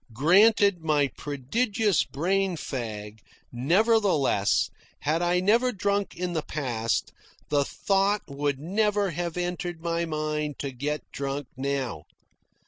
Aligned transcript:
Granted 0.13 0.79
my 0.81 1.09
prodigious 1.15 2.03
brain 2.03 2.55
fag, 2.57 3.19
nevertheless, 3.51 4.71
had 5.01 5.21
I 5.21 5.39
never 5.39 5.71
drunk 5.71 6.15
in 6.15 6.33
the 6.33 6.41
past, 6.41 7.13
the 7.49 7.63
thought 7.63 8.23
would 8.27 8.57
never 8.59 9.11
have 9.11 9.37
entered 9.37 9.79
my 9.83 10.05
mind 10.05 10.57
to 10.57 10.71
get 10.71 11.03
drunk 11.11 11.49
now. 11.55 12.05